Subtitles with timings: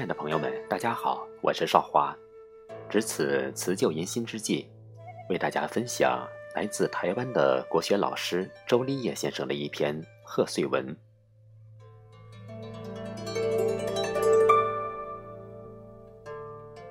[0.00, 2.16] 亲爱的朋友们，大家好，我是少华。
[2.88, 4.66] 值此辞旧迎新之际，
[5.28, 9.94] 为大家分享来自台湾的国学老师周立业先生的一篇
[10.24, 10.96] 贺岁文。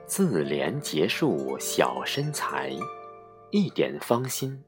[0.06, 2.72] 自怜结束小身材，
[3.50, 4.64] 一点芳心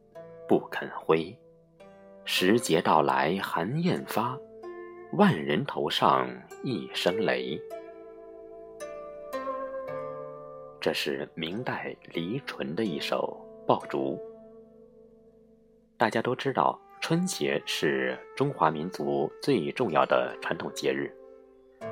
[0.48, 1.32] 不肯挥。
[2.26, 4.36] 时节到来寒雁发，
[5.14, 6.28] 万人头上
[6.64, 7.62] 一声雷。
[10.82, 14.18] 这是明代黎纯的一首《爆竹》。
[15.96, 21.16] 大家都知道，春节是中华民族最重要的传统节日。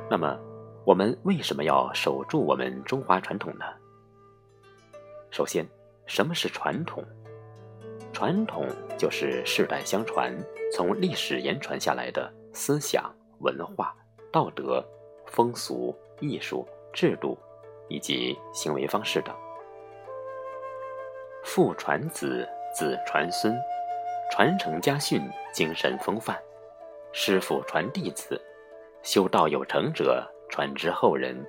[0.09, 0.39] 那么，
[0.87, 3.65] 我们为什么要守住我们中华传统呢？
[5.29, 5.63] 首先，
[6.07, 7.05] 什么是传统？
[8.11, 8.65] 传统
[8.97, 10.35] 就是世代相传、
[10.73, 13.95] 从历史延传下来的思想、文化、
[14.31, 14.83] 道德、
[15.27, 17.37] 风俗、艺术、制度。
[17.89, 19.35] 以及行为方式等。
[21.43, 23.53] 父传子，子传孙，
[24.31, 26.35] 传承家训，精神风范；
[27.11, 28.39] 师傅传弟子，
[29.01, 31.45] 修道有成者传之后人，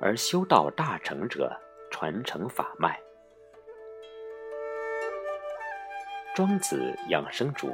[0.00, 1.50] 而修道大成者
[1.90, 3.00] 传承法脉。
[6.34, 7.70] 庄子养生主，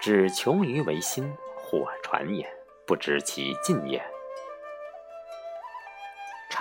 [0.00, 2.48] 指穷于为心，火传也，
[2.86, 4.02] 不知其尽也。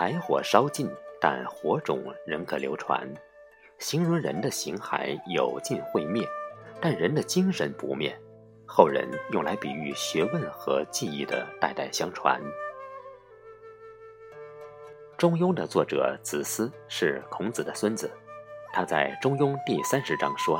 [0.01, 3.07] 柴火烧尽，但火种仍可流传，
[3.77, 6.27] 形容人的形骸有尽会灭，
[6.81, 8.11] 但人的精神不灭。
[8.65, 12.41] 后人用来比喻学问和技艺的代代相传。
[15.19, 18.09] 《中庸》的作者子思是孔子的孙子，
[18.73, 20.59] 他在《中庸》第三十章说：“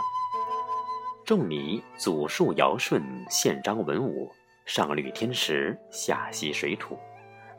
[1.26, 4.32] 仲尼祖述尧舜，宪章文武，
[4.68, 6.96] 上履天时，下习水土。”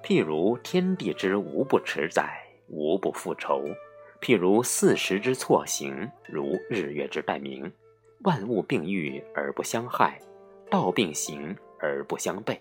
[0.03, 3.63] 譬如天地之无不持载，无不复仇；
[4.21, 7.73] 譬如四时之错行，如日月之代明。
[8.25, 10.17] 万物并育而不相害，
[10.71, 12.57] 道并行而不相悖。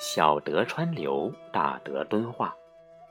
[0.00, 2.52] 小德川流，大德敦化，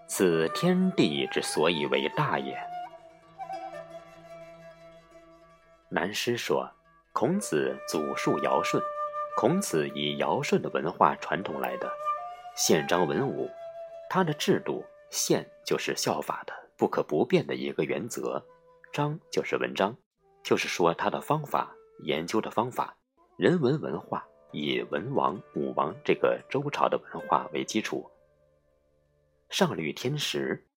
[0.06, 2.58] 此天地之所以为大也。
[5.88, 6.70] 南师说，
[7.14, 8.82] 孔子祖述尧舜，
[9.38, 11.90] 孔子以尧舜的文化传统来的。
[12.56, 13.50] 宪章文武，
[14.10, 18.44] 它的制度宪就是效法的不可不变的一个原则，
[18.92, 19.96] 章就是文章，
[20.44, 21.74] 就是说他的方法
[22.04, 22.96] 研究的方法，
[23.38, 28.06] 人文文化以文王武王这个周朝的文化为基础。
[29.50, 30.68] 上履天时，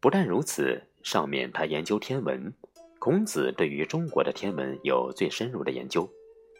[0.00, 2.52] 不但如此，上面他研究天文，
[2.98, 6.10] 孔子对于中国的天文有最深入的研究，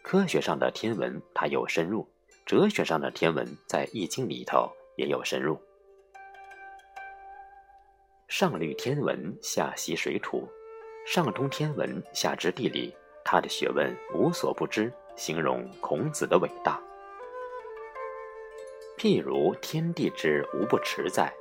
[0.03, 2.07] 科学上的天文他有深入。
[2.45, 5.59] 哲学上的天文，在《易经》里头也有深入。
[8.27, 10.47] 上虑天文，下习水土，
[11.05, 12.93] 上通天文，下知地理，
[13.23, 16.81] 他的学问无所不知，形容孔子的伟大。
[18.97, 21.33] 譬如天地之无不持在，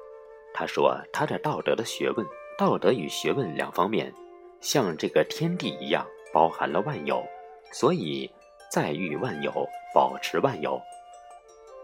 [0.53, 2.27] 他说他的道德的学问，
[2.59, 4.13] 道德与学问两方面，
[4.61, 7.25] 像这个天地一样，包含了万有，
[7.73, 8.31] 所以
[8.71, 9.53] 在育万有，
[9.95, 10.81] 保持万有。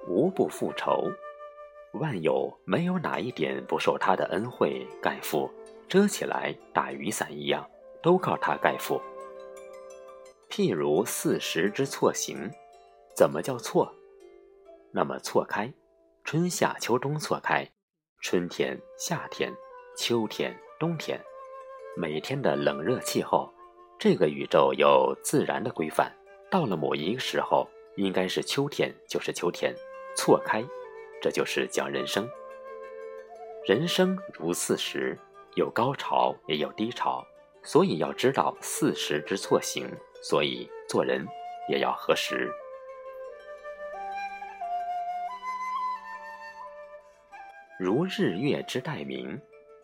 [0.07, 1.11] 无不复仇，
[1.95, 5.51] 万有没有哪一点不受他的恩惠盖覆，
[5.89, 7.69] 遮起来打雨伞一样，
[8.03, 9.01] 都靠他盖覆。
[10.49, 12.51] 譬如四时之错行，
[13.15, 13.93] 怎么叫错？
[14.93, 15.73] 那么错开，
[16.25, 17.69] 春夏秋冬错开，
[18.21, 19.53] 春天、夏天、
[19.97, 21.21] 秋天、冬天，
[21.97, 23.53] 每天的冷热气候，
[23.99, 26.11] 这个宇宙有自然的规范，
[26.51, 29.75] 到了某一个时候，应该是秋天，就是秋天。
[30.17, 30.65] 错开，
[31.21, 32.29] 这就是讲人生。
[33.67, 35.19] 人生如四时，
[35.55, 37.25] 有高潮也有低潮，
[37.63, 39.87] 所以要知道四时之错行。
[40.23, 41.25] 所以做人
[41.69, 42.51] 也要合时。
[47.79, 49.41] 如日月之待明，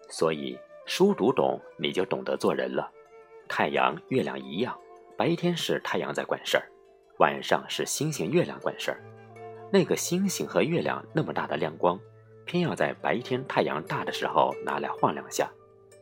[0.09, 2.91] 所以书读懂，你就懂得做人了。
[3.49, 4.77] 太阳、月亮一样，
[5.17, 6.67] 白天是太阳在管事儿，
[7.19, 8.99] 晚上是星星、月亮管事儿。
[9.73, 11.99] 那个星星和月亮那么大的亮光，
[12.45, 15.51] 偏要在白天太阳大的时候拿来晃两下，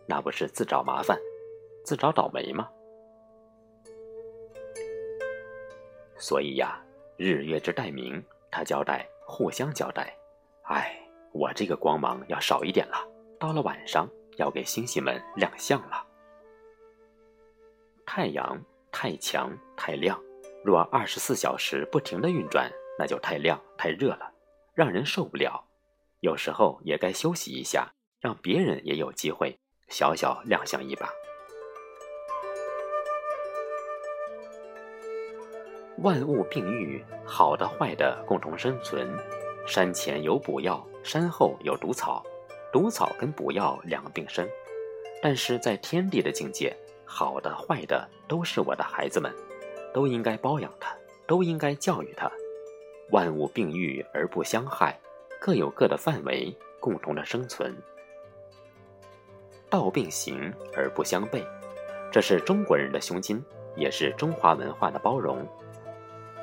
[0.07, 1.17] 那不是自找麻烦、
[1.85, 2.69] 自找倒霉吗？
[6.17, 6.83] 所以呀，
[7.17, 8.21] 日月之代明，
[8.51, 10.13] 他交代，互相交代。
[10.65, 11.01] 哎，
[11.31, 12.97] 我这个光芒要少一点了，
[13.39, 16.05] 到了晚上要给星星们亮相了。
[18.05, 20.21] 太阳太强太亮，
[20.65, 22.69] 若二十四小时不停的运转。
[23.01, 24.31] 那就太亮太热了，
[24.75, 25.65] 让人受不了。
[26.21, 29.59] 有时候也该休息一下，让别人也有机会
[29.89, 31.09] 小小亮相一把。
[36.03, 39.09] 万物并育，好的坏的共同生存。
[39.67, 42.23] 山前有补药，山后有毒草，
[42.71, 44.47] 毒草跟补药两个并生。
[45.23, 46.77] 但是在天地的境界，
[47.07, 49.35] 好的坏的都是我的孩子们，
[49.95, 50.95] 都应该包养他，
[51.27, 52.31] 都应该教育他。
[53.11, 54.99] 万物并育而不相害，
[55.41, 57.75] 各有各的范围，共同的生存。
[59.69, 61.45] 道并行而不相悖，
[62.11, 63.43] 这是中国人的胸襟，
[63.77, 65.47] 也是中华文化的包容。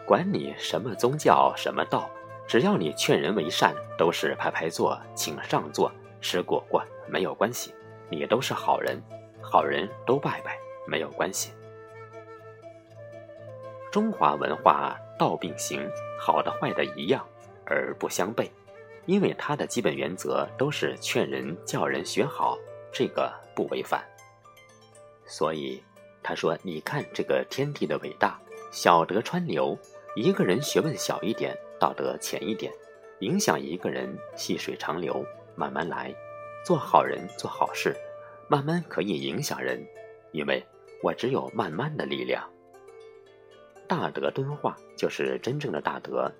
[0.06, 2.10] 管你什么宗教什么道，
[2.48, 5.92] 只要你劝人为善，都是排排坐，请上座，
[6.22, 7.74] 吃果果，没有关系，
[8.10, 9.02] 你都是好人，
[9.42, 11.52] 好人都拜拜，没有关系。
[13.92, 15.82] 中华文化道并行，
[16.20, 17.26] 好的坏的一样，
[17.66, 18.50] 而不相悖，
[19.06, 22.58] 因为他的基本原则都是劝人叫人学好，
[22.92, 24.04] 这个不违反。
[25.26, 25.84] 所以
[26.24, 28.40] 他说：“你看这个天地的伟大，
[28.72, 29.78] 小德川流。”
[30.16, 32.74] 一个人学问小一点，道德浅一点，
[33.20, 35.24] 影响一个人细水长流，
[35.56, 36.12] 慢慢来，
[36.66, 37.96] 做好人做好事，
[38.48, 39.80] 慢慢可以影响人，
[40.32, 40.66] 因为
[41.04, 42.44] 我只有慢慢的力量。
[43.88, 46.32] 大德敦化就是真正的大德，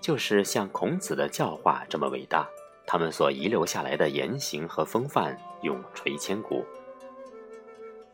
[0.00, 2.48] 就是像孔子的教化这么伟大，
[2.86, 6.64] 他们所遗留下来的言行和风范永垂千古。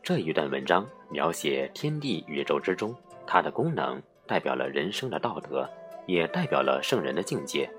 [0.01, 2.95] 这一段文章描写天地宇宙之中
[3.25, 4.01] 它的功能。
[4.25, 5.69] 代表了人生的道德，
[6.07, 7.69] 也代表了圣人的境界，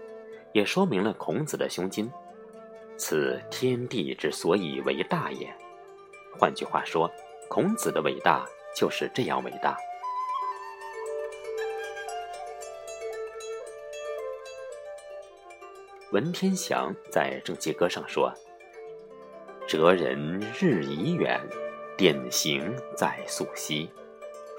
[0.53, 2.09] 也说明了孔子的胸襟。
[2.99, 5.51] 此天地之所以为大也。
[6.39, 7.11] 换句话说，
[7.49, 8.45] 孔子的伟大
[8.77, 9.75] 就是这样伟大。
[16.15, 18.33] 文天祥在《正气歌》上说
[19.67, 21.41] ：“哲人日已远，
[21.97, 23.91] 典型在溯溪。”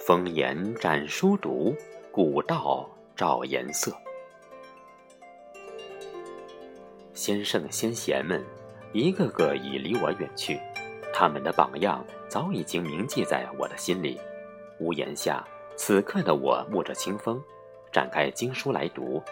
[0.06, 1.74] 风言展书读，
[2.12, 3.96] 古道照颜色。
[7.14, 8.44] 先圣先贤们，
[8.92, 10.60] 一个个已离我远去，
[11.14, 14.20] 他们的榜样早已经铭记在我的心里。
[14.82, 15.42] 屋檐下，
[15.78, 17.42] 此刻的我沐着清风，
[17.94, 19.24] 展开经书来读，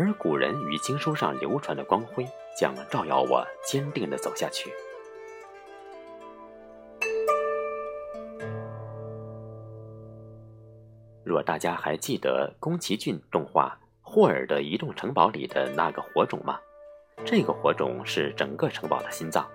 [0.00, 2.26] 而古人与经书上流传的光辉，
[2.58, 4.72] 将照耀我坚定的走下去。
[11.22, 16.58] 若大家还记得宫崎骏动画《霍尔的移动城堡》里的那个火种吗？
[17.22, 19.46] 这个火种是整个城堡的心脏，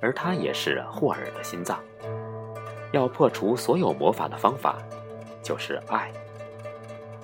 [0.00, 1.78] 而它也是霍尔的心脏。
[2.92, 4.78] 要破除所有魔法的方法，
[5.42, 6.10] 就是爱，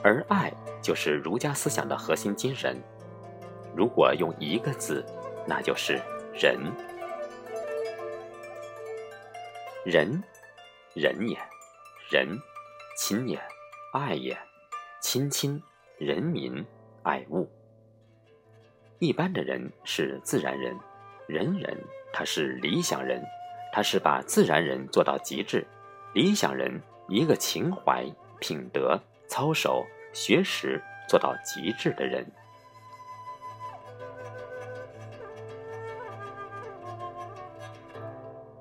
[0.03, 2.77] 而爱就是儒家思想的核心精神。
[3.75, 5.05] 如果用一个字，
[5.47, 6.01] 那就是
[6.33, 6.59] 仁。
[9.85, 10.23] 仁，
[10.95, 11.39] 仁也，
[12.11, 12.39] 仁，
[12.97, 13.41] 亲也。
[13.93, 14.37] 爱也，
[15.01, 15.63] 亲亲，
[15.97, 16.65] 人民，
[17.03, 17.49] 爱物。
[18.99, 20.77] 一般的人是自然人，
[21.27, 21.79] 人人
[22.13, 23.23] 他是理想人，
[23.73, 25.67] 他是把自然人做到极致。
[26.15, 28.05] 理想人一个情怀、
[28.41, 32.27] 品德、操守、学识做到极致的人。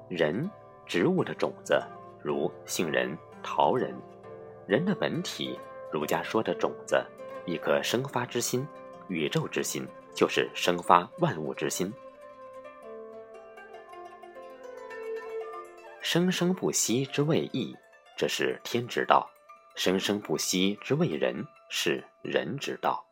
[0.08, 0.50] 人，
[0.86, 1.82] 植物的种子，
[2.24, 3.94] 如杏仁、桃仁。
[4.68, 5.60] 人的本体，
[5.92, 7.04] 儒家说的种子，
[7.46, 8.66] 一颗生发之心，
[9.08, 11.94] 宇宙之心，就是生发万物之心。
[16.02, 17.76] 生生不息之谓义，
[18.16, 19.28] 这是天之道；
[19.76, 23.06] 生生不息之为人，是人之道。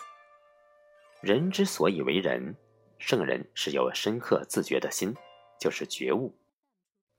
[1.21, 2.55] 人之所以为人，
[2.99, 5.13] 圣人是有深刻自觉的心，
[5.59, 6.33] 就是觉悟，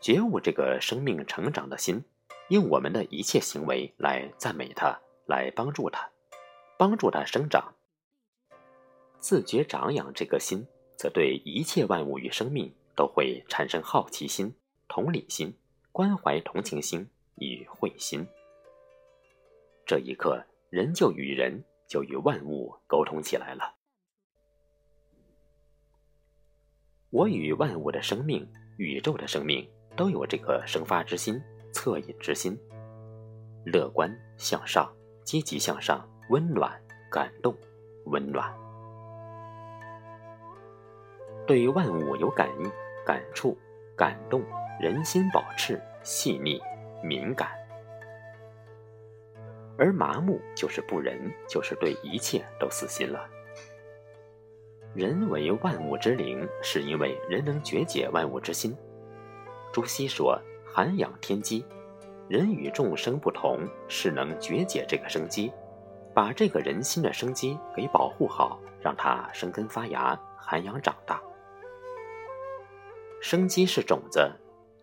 [0.01, 2.03] 觉悟这个生命成长的心。
[2.49, 6.11] 用我们的一切行为来赞美他，来帮助他，
[6.79, 7.75] 帮助他生长。
[9.19, 14.55] 自觉长养这个心，则对一切万物与生命都会产生好奇心、
[14.89, 15.55] 同理心、
[15.91, 18.27] 关怀同情心与慧心。
[19.87, 23.75] 这一刻，人就与人就与万物沟通起来了。
[27.11, 31.41] 我与万物的生命、宇宙的生命都有这个生发之心。
[31.75, 32.57] 恻隐之心，
[33.65, 34.89] 乐观向上，
[35.25, 37.53] 积极向上，温暖感动，
[38.05, 38.49] 温暖。
[41.49, 42.71] 对于万物有感应、
[43.05, 43.59] 感触、
[43.97, 44.41] 感动，
[44.81, 46.61] 人心保持细腻、
[47.03, 47.51] 敏感。
[49.77, 53.29] 而麻木就是不仁，就是对一切都死心了。
[54.95, 58.77] 人为万物之灵，是因为人能觉解万物之心。
[59.73, 61.67] 朱熹说：“涵养天机，
[62.29, 65.53] 人与众生不同，是能觉解这个生机，
[66.15, 71.21] 把这个人心的生机给保护好，让它生根发芽，涵养长大。
[73.21, 74.31] 生机是种子，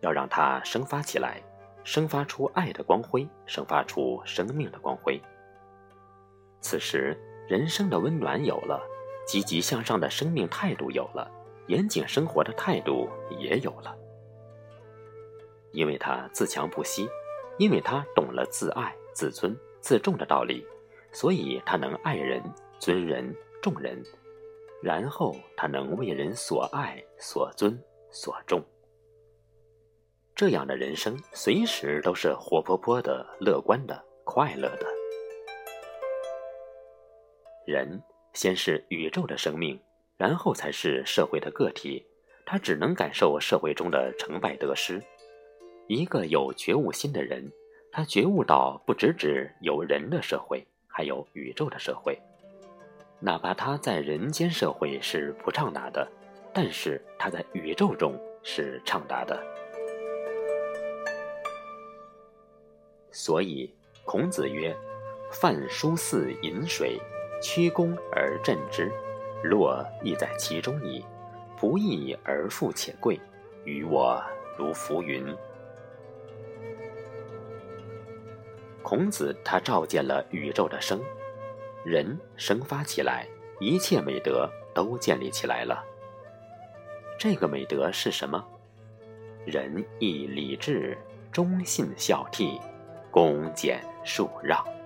[0.00, 1.40] 要让它生发起来，
[1.84, 5.20] 生发出爱的光辉，生发出生命的光辉。
[6.60, 7.16] 此时，
[7.48, 8.80] 人生的温暖有了。”
[9.24, 11.30] 积极向上的生命态度有了，
[11.68, 13.08] 严谨生活的态度
[13.38, 13.96] 也有了。
[15.70, 17.08] 因为他自强不息，
[17.56, 20.66] 因为他懂了自爱、自尊、自重的道理，
[21.12, 22.42] 所以他能爱人、
[22.80, 24.02] 尊人、重人，
[24.82, 28.60] 然后他能为人所爱、所尊、所重。
[30.34, 34.86] 这样的人生，随时都是活泼泼的、乐观的、快乐的。
[37.66, 38.02] 人。
[38.34, 39.78] 先是宇宙的生命，
[40.16, 42.02] 然后才是社会的个体。
[42.46, 44.98] 他只能感受社会中的成败得失。
[45.86, 47.52] 一个有觉悟心的人，
[47.92, 52.18] 他觉悟到不只指有人的社会，还有宇宙的社会。
[53.20, 56.10] 哪怕他在人间社会是不畅达的，
[56.54, 59.38] 但是他在宇宙中是畅达的。
[63.12, 63.72] 所以
[64.04, 64.74] 孔子曰
[65.30, 66.98] ：“饭疏似饮水。”
[67.42, 68.88] 曲肱而振之，
[69.42, 71.04] 乐亦在其中矣。
[71.56, 73.20] 不义而富且贵，
[73.64, 74.22] 于我
[74.56, 75.26] 如浮云。
[78.80, 81.00] 孔子他照见了宇宙的生，
[81.84, 83.26] 人生发起来，
[83.58, 85.84] 一切美德都建立起来了。
[87.18, 88.44] 这个美德是什么？
[89.44, 90.96] 仁义礼智、
[91.32, 92.60] 忠信孝悌、
[93.12, 94.81] 恭俭恕让。